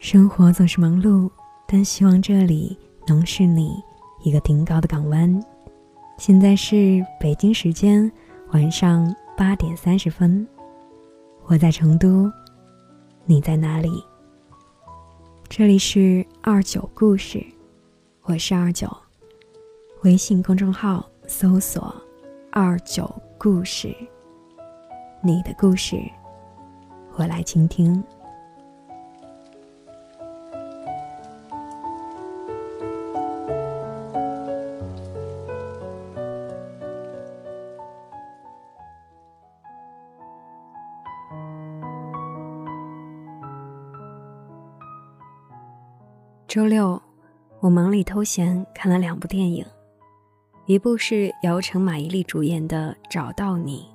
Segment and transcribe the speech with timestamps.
[0.00, 1.28] 生活总是忙碌，
[1.66, 2.78] 但希望这里
[3.08, 3.82] 能是你
[4.22, 5.44] 一个顶高的港湾。
[6.16, 8.10] 现在是北京时间
[8.52, 10.46] 晚上八点三十分，
[11.46, 12.30] 我在成都，
[13.24, 14.02] 你在哪里？
[15.48, 17.44] 这里是二九故事，
[18.22, 18.88] 我是二九，
[20.02, 21.94] 微信公众号搜索
[22.50, 23.94] “二九故事”，
[25.20, 26.00] 你的故事，
[27.18, 28.04] 我来倾听。
[46.46, 47.00] 周六，
[47.60, 49.64] 我忙里偷闲看了两部电影，
[50.64, 53.90] 一部是姚晨、马伊琍主演的《找到你》，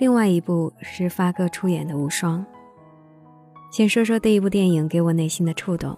[0.00, 2.40] 另外一部是发哥出演的《无双》。
[3.70, 5.96] 先说说第一部电影给我内心的触动。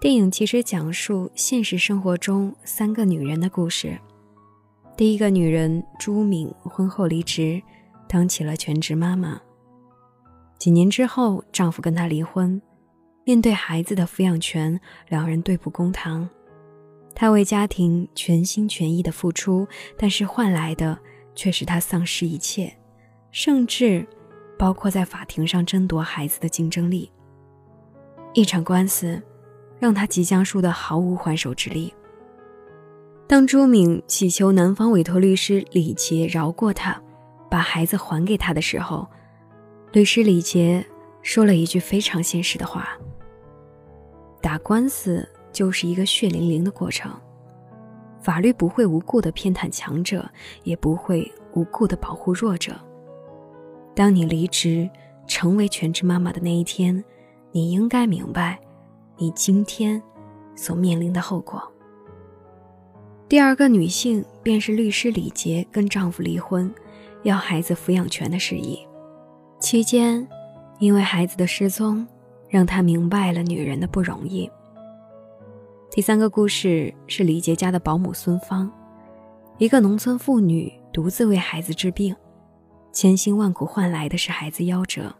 [0.00, 3.98] 电影其实讲述现实生活中三个女人的故事。
[4.96, 7.60] 第一个女人朱敏婚后离职，
[8.08, 9.40] 当起了全职妈妈。
[10.56, 12.62] 几年之后，丈夫跟她离婚。
[13.24, 16.28] 面对孩子的抚养权，两人对簿公堂。
[17.12, 19.66] 她为家庭全心全意的付出，
[19.98, 20.96] 但是换来的
[21.34, 22.72] 却是她丧失一切，
[23.32, 24.06] 甚至
[24.58, 27.10] 包括在法庭上争夺孩子的竞争力。
[28.32, 29.20] 一场官司
[29.78, 31.92] 让他即将输得毫无还手之力。
[33.26, 37.00] 当朱敏祈求男方委托律师李杰饶过她，
[37.48, 39.06] 把孩子还给她的时候，
[39.92, 40.84] 律师李杰
[41.22, 42.98] 说了一句非常现实的话。
[44.42, 47.12] 打官司就是一个血淋淋的过程，
[48.20, 50.28] 法律不会无故的偏袒强者，
[50.64, 52.74] 也不会无故的保护弱者。
[53.94, 54.88] 当你离职
[55.26, 57.04] 成为全职妈妈的那一天，
[57.52, 58.58] 你应该明白，
[59.16, 60.02] 你今天
[60.54, 61.62] 所面临的后果。
[63.28, 66.72] 第二个女性便是律师李杰跟丈夫离婚，
[67.22, 68.78] 要孩子抚养权的事宜，
[69.58, 70.26] 期间
[70.78, 72.06] 因为孩子的失踪。
[72.50, 74.50] 让她明白了女人的不容易。
[75.88, 78.68] 第三个故事是李杰家的保姆孙芳，
[79.56, 82.12] 一个农村妇女独自为孩子治病，
[82.92, 85.14] 千辛万苦换来的是孩子夭折，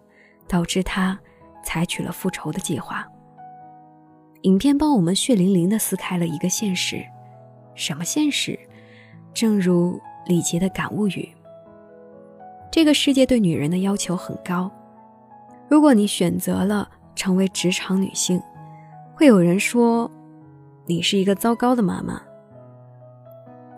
[0.48, 1.19] 导致他
[1.64, 3.06] 采取了复仇的计划。
[4.42, 7.04] 影片帮我们血淋淋地撕开了一个现实，
[7.75, 8.58] 什么现实？
[9.32, 11.28] 正如李杰的感悟语：
[12.70, 14.70] 这个世界对女人的要求很高，
[15.69, 16.88] 如果你选择了。
[17.16, 18.41] 成为职场女性，
[19.14, 20.10] 会有人说
[20.87, 22.22] 你是一个糟糕的妈妈。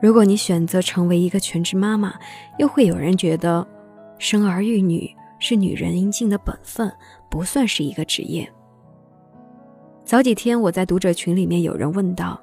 [0.00, 2.14] 如果你选择成为一个全职妈妈，
[2.58, 3.66] 又会有人觉得
[4.22, 6.88] 生儿育女是女人应尽的本分，
[7.28, 8.48] 不算是一个职业。
[10.04, 12.40] 早几天我在读者群里面有人问到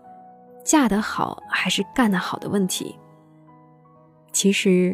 [0.62, 2.94] 嫁得好还是干得好的问题。
[4.34, 4.94] 其实，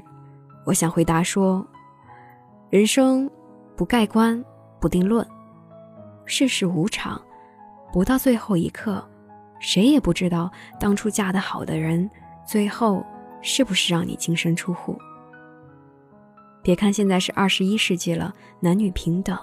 [0.64, 1.66] 我想回答说，
[2.70, 3.28] 人生
[3.76, 4.46] 不盖棺
[4.80, 5.28] 不定论。
[6.26, 7.20] 世事无常，
[7.92, 9.04] 不到最后一刻，
[9.60, 12.08] 谁也不知道当初嫁得好的人，
[12.46, 13.04] 最后
[13.42, 14.96] 是不是让你净身出户。
[16.66, 19.38] 别看现在是二十一世纪了，男女平等，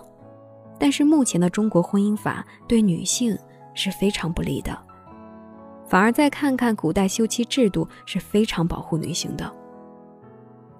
[0.76, 3.38] 但是目前的中国婚姻法对女性
[3.74, 4.76] 是非常不利的。
[5.86, 9.48] 反而再看看古代休妻制度是非常保护女性的。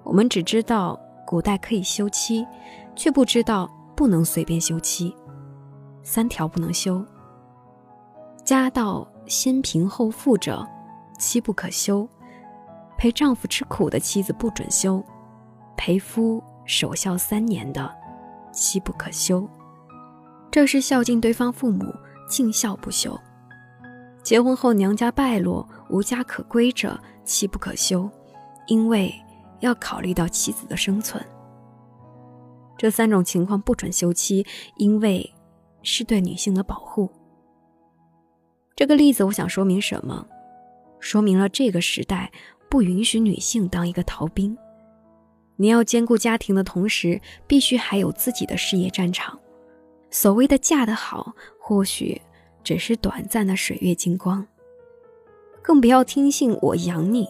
[0.03, 2.45] 我们只知道古代可以休妻，
[2.93, 5.15] 却不知道不能随便休妻。
[6.01, 7.01] 三条不能休：
[8.43, 10.67] 家道先贫后富者，
[11.17, 12.05] 妻不可休；
[12.97, 15.01] 陪丈夫吃苦的妻子不准休；
[15.75, 17.93] 陪夫守孝三年的
[18.51, 19.47] 妻不可休。
[20.51, 21.93] 这是孝敬对方父母，
[22.29, 23.19] 尽孝不休。
[24.21, 28.09] 结婚后娘家败落，无家可归者，妻不可休，
[28.67, 29.13] 因为
[29.59, 31.23] 要考虑到妻子的生存。
[32.77, 34.45] 这三种情况不准休妻，
[34.77, 35.33] 因为。
[35.85, 37.11] 是对女性的保护。
[38.73, 40.25] 这个例子我想说明什么？
[41.01, 42.31] 说明了这个时代
[42.69, 44.57] 不允许女性当一个逃兵。
[45.55, 49.39] 你要兼顾家庭的同时，必须还有自己的事业战场。
[50.09, 52.21] 所谓的嫁得好，或许
[52.63, 54.45] 只是短暂的水月金光。
[55.61, 57.27] 更不要听信我养你。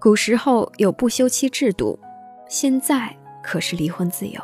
[0.00, 1.98] 古时候有不休妻制度，
[2.48, 4.40] 现在可是离婚自由。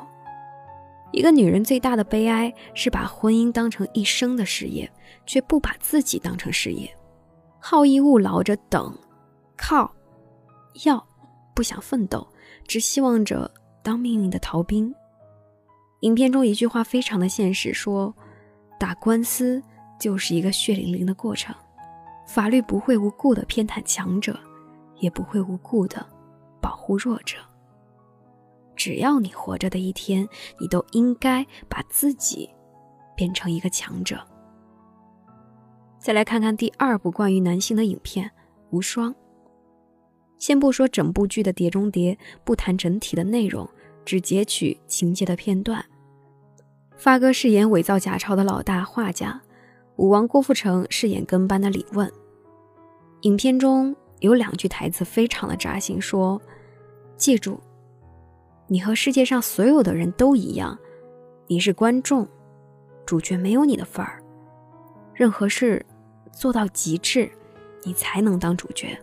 [1.12, 4.90] 一个女人最大的悲哀是把婚姻当成一生的事业，
[5.26, 6.96] 却不把自己当成事业，
[7.58, 8.96] 好逸恶劳着等，
[9.56, 9.93] 靠，
[10.84, 11.05] 要，
[11.55, 12.26] 不想奋斗，
[12.70, 13.50] 只希望着
[13.82, 14.94] 当命运的逃兵，
[16.02, 18.14] 影片中一句话非常的现实，说
[18.78, 19.61] 打官司
[19.99, 21.52] 就是一个血淋淋的过程，
[22.28, 24.38] 法律不会无故的偏袒强者，
[25.00, 26.06] 也不会无故的
[26.61, 27.38] 保护弱者。
[28.76, 30.28] 只要你活着的一天，
[30.61, 32.49] 你都应该把自己
[33.17, 34.25] 变成一个强者。
[35.99, 38.28] 再来看看第二部关于男性的影片
[38.70, 39.12] 《无双》。
[40.41, 43.69] 先不说整部剧的碟中谍，不谈整体的内容，
[44.05, 45.85] 只截取情节的片段。
[46.97, 49.41] 发哥饰演伪造假钞的老大画家，
[49.97, 52.11] 武王郭富城饰演跟班的李问。
[53.21, 56.41] 影片中有两句台词非常的扎心，说
[57.17, 57.61] ：“记住。”
[58.67, 60.79] 你和世界上所有的人都一样，
[61.49, 62.27] 你是观众，
[63.05, 64.23] 主角没有你的份儿。
[65.13, 65.85] 任何事
[66.33, 67.31] 做到极致，
[67.85, 68.99] 你才能当主角。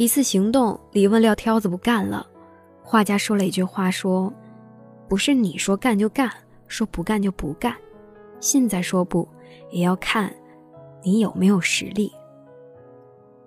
[0.00, 2.26] 一次行动，李问撂挑子不干了，
[2.82, 4.32] 画家说了一句话：说
[5.06, 6.32] 不是你说干就干，
[6.68, 7.76] 说不干就不干。
[8.40, 9.28] 现在说不，
[9.70, 10.34] 也要看
[11.02, 12.10] 你有没有实力。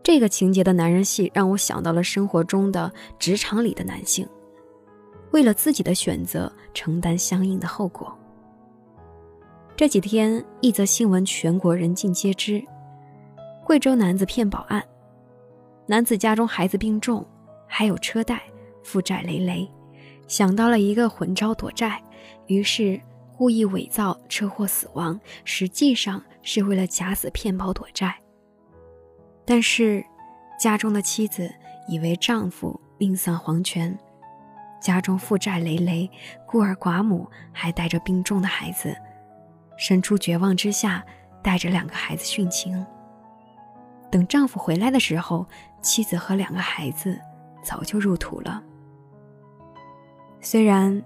[0.03, 4.29] 这个情节的男人戏让我想到了生活中的职场里的男性，
[5.31, 8.15] 为了自己的选择承担相应的后果。
[9.75, 12.63] 这几天一则新闻全国人尽皆知：
[13.65, 14.83] 贵州男子骗保案，
[15.85, 17.25] 男子家中孩子病重，
[17.67, 18.41] 还有车贷，
[18.83, 19.69] 负债累累，
[20.27, 22.01] 想到了一个混招躲债，
[22.47, 22.99] 于是
[23.35, 28.15] 故意伪造车祸死亡，实际上是为了假死骗保躲债。
[29.45, 30.03] 但是，
[30.57, 31.53] 家中的妻子
[31.89, 33.97] 以为丈夫命丧黄泉，
[34.81, 36.09] 家中负债累累，
[36.47, 38.95] 孤儿寡母还带着病重的孩子，
[39.77, 41.03] 生出绝望之下，
[41.43, 42.85] 带着两个孩子殉情。
[44.09, 45.45] 等丈夫回来的时候，
[45.83, 47.19] 妻子和两个孩子
[47.61, 48.63] 早就入土了。
[50.41, 50.99] 虽然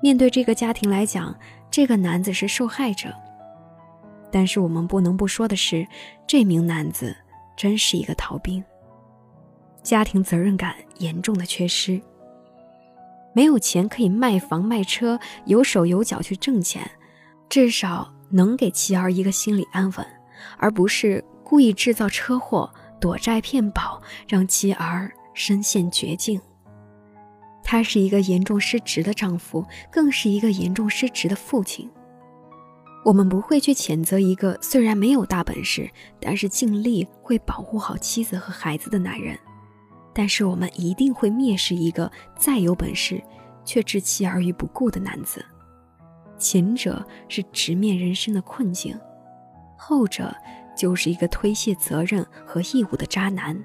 [0.00, 1.34] 面对这个家庭来讲，
[1.68, 3.12] 这个男子是受害者，
[4.30, 5.84] 但是我们不能不说的是，
[6.26, 7.16] 这名男子。
[7.56, 8.62] 真是一个逃兵，
[9.82, 12.00] 家庭责任感严重的缺失，
[13.32, 16.88] 没有钱可以卖房卖车，有手有脚去挣钱，
[17.48, 20.06] 至少能给妻儿一个心理安稳，
[20.56, 26.40] 而不是故意制造车祸、躲债骗保，让妻儿身陷绝境。
[27.62, 31.90] 他是一个严重失职的丈夫，更是一个严重失职的父亲。
[33.04, 35.90] 我们不会去谴责一个虽然没有大本事，
[36.20, 39.38] 但是尽力会保护好妻子和孩子的男人，
[40.12, 43.22] 但是我们一定会蔑视一个再有本事
[43.64, 45.44] 却置妻儿于不顾的男子。
[46.38, 48.98] 前者是直面人生的困境，
[49.76, 50.34] 后者
[50.78, 53.58] 就是一个推卸责任和义务的渣男。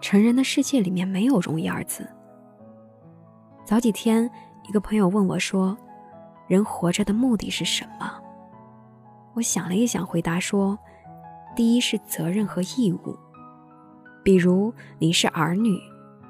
[0.00, 2.08] 成人的世界里面没有容易二字。
[3.64, 4.30] 早几天，
[4.68, 5.76] 一个朋友问我说
[6.46, 8.12] ：“人活着的目的是什么？”
[9.34, 10.78] 我想了一想，回答说
[11.56, 13.18] ：“第一是责任和义务，
[14.22, 15.80] 比如你是儿女，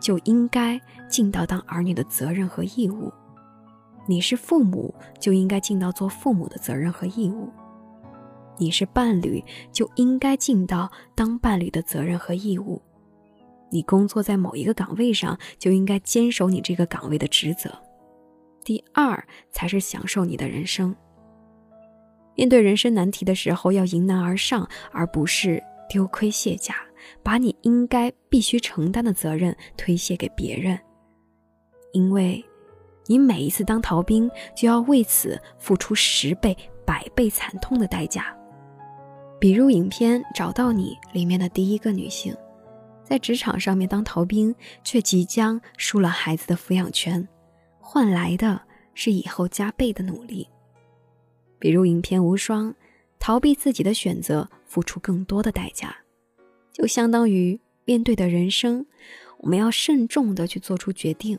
[0.01, 0.81] 就应该
[1.11, 3.13] 尽到当儿女的责任和义务；
[4.07, 7.51] 你是父母，就应该尽到做父母的责任和义务；
[8.57, 9.43] 你是伴侣，
[9.73, 12.81] 就应该尽到当伴侣的责任和义务；
[13.71, 17.71] 你工作在某一个岗位上，就应该坚守你这个岗位的职责。
[18.65, 20.95] 第二才是享受你的人生。”
[22.37, 26.75] 面对人生难题的时候，要迎难而上，而不是丢盔卸甲，
[27.23, 30.77] 把你应该必须承担的责任推卸给别人。
[31.93, 32.45] 因为，
[33.07, 38.37] 你每一次当逃兵，就要为此付出十倍、百倍惨痛的代价。
[39.45, 42.35] 比如影片《找到你》里面的第一个女性，
[43.03, 47.29] 在职场上面当逃兵，却即将输了孩子的抚养权，
[47.79, 48.59] 换来的
[48.95, 50.49] 是以后加倍的努力。
[51.59, 52.71] 比如影片《无双》，
[53.19, 55.95] 逃避自己的选择，付出更多的代价，
[56.73, 58.87] 就相当于面对的人生，
[59.41, 61.39] 我们要慎重的去做出决定，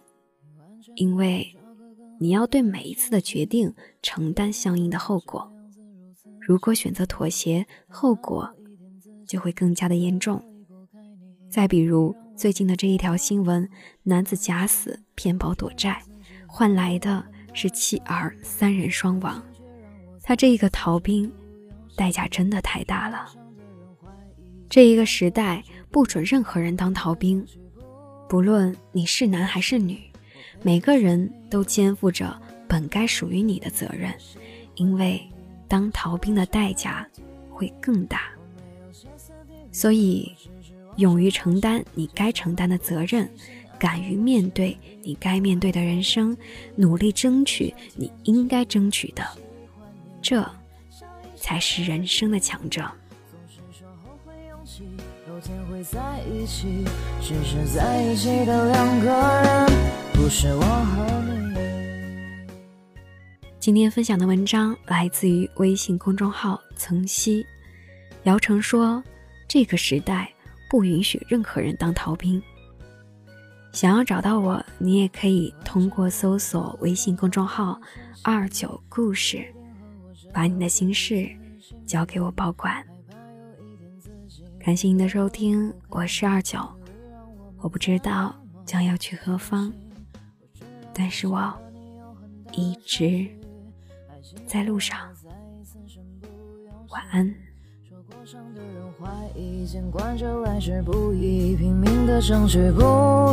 [0.93, 1.51] 因为
[2.19, 5.51] 你要对每一次的决定承担相应的后果。
[6.47, 8.47] 如果选择妥协，后果
[9.27, 10.39] 就会更加的严重。
[11.49, 13.67] 再比如最近的这一条新闻，
[14.03, 15.99] 男子假死骗保躲债，
[16.45, 19.43] 换来的是妻儿三人双亡。
[20.21, 21.31] 他这一个逃兵，
[21.95, 23.25] 代价真的太大了。
[24.69, 27.43] 这一个时代不准任何人当逃兵，
[28.29, 29.99] 不论你是男还是女，
[30.61, 34.13] 每个人都肩负着本该属于你的责任，
[34.75, 35.19] 因为
[35.75, 37.05] 当逃兵的代价
[37.49, 38.29] 会更大。
[39.73, 40.33] 所以，
[40.95, 43.29] 勇于承担你该承担的责任，
[43.77, 46.37] 敢于面对你该面对的人生，
[46.77, 49.27] 努力争取你应该争取的，
[50.21, 50.49] 这
[51.35, 52.89] 才是人生的强者。
[63.65, 67.43] 今天分享的文章来自于微信公众号“曾曦”，
[68.25, 69.03] 姚晨说
[69.49, 70.31] ：“这个时代
[70.69, 72.39] 不允许任何人当逃兵。”
[73.73, 77.81] 想要找到我，你也可以通过搜索微信公众号
[78.21, 79.43] “二九故事”，
[80.31, 81.27] 把你的心事
[81.87, 82.85] 交给我保管。
[84.59, 86.59] 感谢您的收听，我是二九。
[87.57, 89.73] 我不知道将要去何方，
[90.93, 91.51] 但是我
[92.51, 93.27] 一直
[94.47, 94.97] 在路上。
[96.89, 97.33] 晚安。
[98.25, 99.07] 伤的人怀
[99.39, 102.81] 疑，见惯这来之不易，拼命的争取不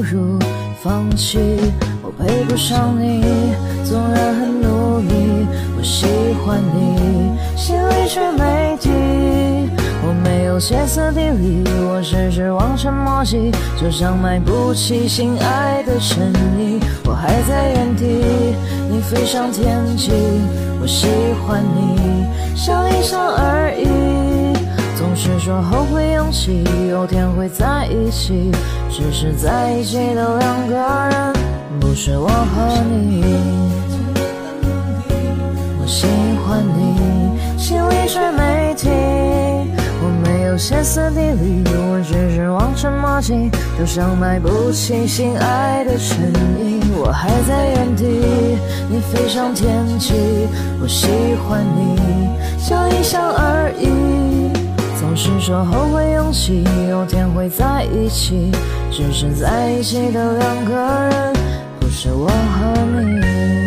[0.03, 0.39] 如
[0.83, 1.39] 放弃。
[2.03, 3.23] 我配不上你，
[3.87, 5.47] 纵然很努力，
[5.79, 6.05] 我喜
[6.45, 8.91] 欢你，心里却没底。
[10.53, 16.79] 有歇斯底里，我只是望尘莫及，就像买不起心爱的衬衣。
[17.07, 18.05] 我还在原地，
[18.91, 20.11] 你飞上天际，
[20.79, 21.09] 我喜
[21.41, 24.53] 欢你，笑一笑而已。
[24.95, 28.53] 总是说后会有期，有天会在一起，
[28.91, 31.33] 只是在一起的两个人，
[31.81, 33.25] 不是我和你。
[35.81, 36.07] 我喜
[36.45, 38.21] 欢你，心里却。
[38.33, 38.62] 没
[40.53, 46.31] 有歇斯底里，我只是望尘莫及，就像买不起心爱的衬
[46.61, 46.79] 衣。
[46.95, 48.05] 我还在原地，
[48.91, 50.13] 你飞上天际，
[50.83, 51.97] 我喜欢你，
[52.59, 54.53] 笑一笑而已。
[55.01, 58.53] 总是说后会有期，有天会在一起，
[58.91, 61.33] 只是在一起的两个人，
[61.81, 63.62] 不是我和你。